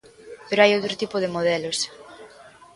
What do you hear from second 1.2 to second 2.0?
de modelos.